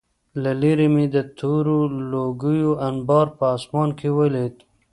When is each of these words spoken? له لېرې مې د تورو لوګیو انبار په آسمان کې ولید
له 0.41 0.51
لېرې 0.61 0.87
مې 0.93 1.05
د 1.15 1.17
تورو 1.37 1.77
لوګیو 2.11 2.71
انبار 2.89 3.27
په 3.37 3.43
آسمان 3.55 3.89
کې 3.99 4.09
ولید 4.17 4.55